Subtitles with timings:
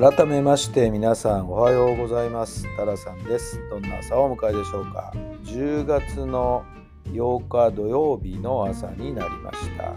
[0.00, 2.68] 改めまして皆さんおはようございます。
[2.76, 3.58] タラさんです。
[3.68, 5.12] どんな朝をお迎えでしょうか。
[5.42, 6.64] 10月の
[7.06, 9.92] 8日土曜日の朝になりました。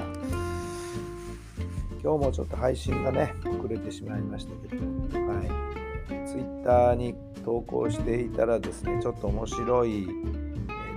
[2.02, 6.28] 今日もちょっと配信がね遅れてしまいましたけどはい。
[6.28, 7.14] ツイッターに
[7.46, 10.08] 投稿していたらですねちょっと面白い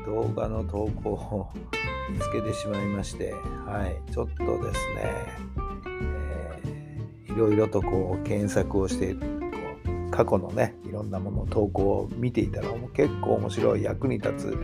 [0.07, 1.49] 動画の投稿を
[2.09, 3.35] 見つけてしまいまして。
[3.67, 4.11] はい。
[4.11, 5.64] ちょっとですね
[7.35, 9.21] いろいろとこう検索をしてこ
[10.09, 14.59] う過去のねいろんなもの投稿を見ていたら結構面白い役に立つ、ま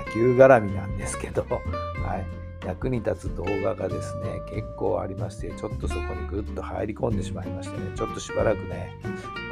[0.00, 1.44] あ、野球絡みなんですけど、
[2.02, 8.94] はい、役に立つ動画がですね結構ありましてちょっとそこにぐっと入り込んでしまいましてねちょっとしばらくね、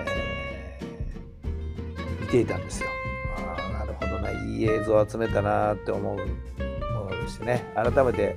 [0.07, 2.89] えー、見ていたんですよ。
[3.37, 8.37] あなるほどないい映像を集めたなって思うものでしてね改めて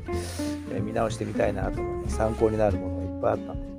[0.82, 3.77] 見直してみたいなと思います参考になるものがいっぱいあったんで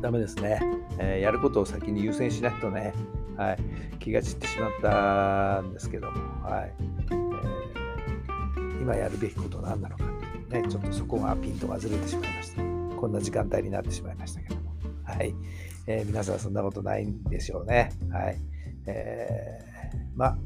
[0.00, 0.60] ダメですね、
[0.98, 2.94] えー、やることを先に優先しないとね、
[3.36, 3.58] はい、
[3.98, 6.74] 気が散ってしまったんですけども、はい。
[7.10, 10.04] えー、今やるべきことは何なのか、
[10.50, 12.62] ね、ちょっとそこがピンと外れてしまいました。
[12.96, 14.72] こんな時間帯になってしまいましたけども、
[15.04, 15.34] はい。
[15.86, 17.90] えー、皆さんそんなことないんでしょうね。
[18.10, 18.40] はい。
[18.86, 20.38] えー、まあ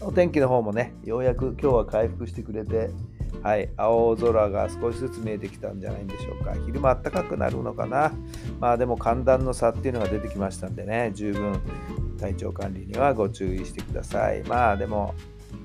[0.00, 2.90] お天気の方もね、ようやく今日は回復してくれて、
[3.46, 6.52] はい、青空が少しずつ見えてきたんじゃないんでしょうか。
[6.66, 8.12] 昼間暖かくなるのかな。
[8.58, 11.60] まあでも寒暖の差っていうのが出てきましたんでね、十分
[12.18, 14.42] 体調管理にはご注意してください。
[14.48, 15.14] まあでも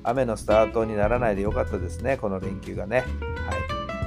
[0.04, 2.98] 雨のスタートにならないでよかったですね、この連休がね。
[2.98, 3.08] はい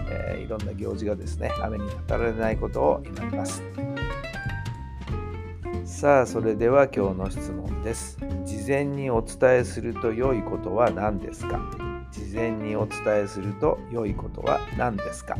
[0.08, 3.60] えー、いろんな行事がですね、雨に当たられないことを祈ります。
[5.84, 8.18] さあ、それでは今日の質問です。
[8.44, 11.58] 事前にお伝えすると良いことは何ですか？
[12.14, 15.36] 事前にお伝えすると良いことは何ですか？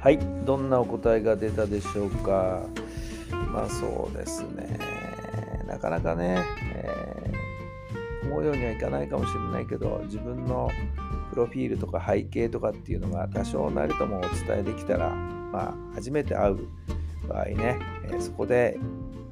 [0.00, 2.62] はい、どんなお答えが出たでしょうか？
[3.52, 4.78] まあそうですね。
[5.66, 6.38] なかなかね、
[6.72, 7.29] えー、
[8.22, 10.70] 思うようにはいかないかもしれないけど、自分の
[11.30, 16.68] プロフィールとか背景とかっていうのが多少なりともお伝えできたら、まあ、初めて会う
[17.28, 18.78] 場合ね、えー、そこで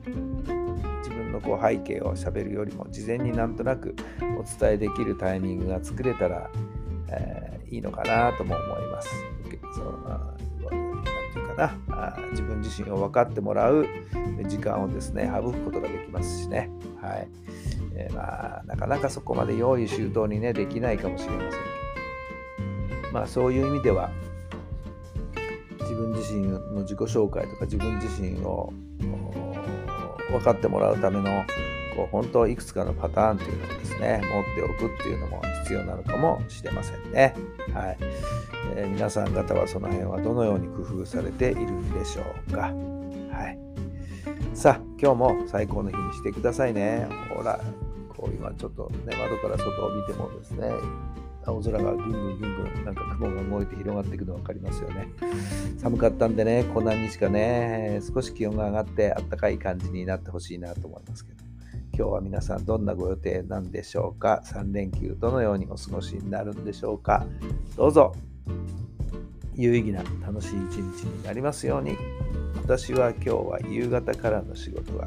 [0.05, 3.95] 自分のこう背景をしゃべるよりも事前になんとなく
[4.39, 6.51] お伝えできるタイミングが作れたら、
[7.09, 9.09] えー、いいのかなとも思います。
[9.75, 10.37] そのなん
[11.33, 13.87] ていうかな自分自身を分かってもらう
[14.47, 16.71] 時間をですね省くことができますしね。
[17.01, 17.29] はい
[17.99, 21.69] えー、まあ、なかなかそこまで用意周到にねできないかもしれませんけど
[23.13, 24.11] まあ、そういう意味では
[25.81, 28.73] 自分自身の自己紹介とか自分自身を
[30.31, 31.45] 分かってもらうための
[31.97, 37.35] こう本当いくつかのパターンっていうのをですね持っておくっていうのも必要なのかもしれませんね。
[37.73, 37.97] はい
[38.77, 42.73] えー、皆さん方はその辺はどのように工夫されているんでしょうか。
[43.33, 43.59] はい、
[44.55, 47.09] さあ今日も最高の日にしてくださいね。
[47.35, 47.59] ほら
[48.19, 50.73] こう今ちょっとね窓から外を見てもですね
[51.47, 55.09] 青空がぐんぐんぐんぐんなんか雲が動いて広がっていくの分かりますよね。
[55.79, 61.39] 寒かったんでね、こん何日かね、少し気温が上がってあったかい感じになってほしいなと思いますけど、
[61.97, 67.25] 今日は皆さんどんなご予定なんでしょうか ?3 連休どのようにお過ごしになるんでしょうか？
[67.79, 68.13] どうぞ
[69.55, 71.97] 有意義な楽しい一日になりますように。
[72.63, 75.07] 私は今日は夕方からの仕事が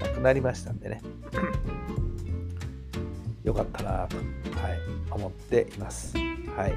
[0.00, 1.02] なくなりましたんでね。
[3.44, 4.26] よかったなと、はい、
[5.10, 6.16] 思っています。
[6.56, 6.74] はい。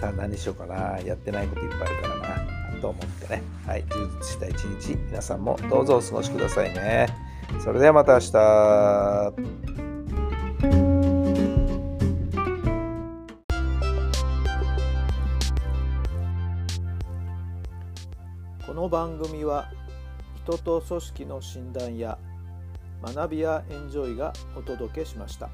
[0.00, 0.98] さあ何しようかな。
[1.00, 2.80] やってないこといっぱいあるからな。
[2.80, 3.42] と思ってね。
[3.66, 3.84] はい。
[3.88, 7.08] 充実した一日、皆さんもどうぞお過ごしくださいね。
[7.62, 8.32] それではまた明日。
[18.66, 19.70] この番組は
[20.44, 22.16] 人と組織の診断や
[23.02, 25.50] 学びやエンジョイがお届けしました。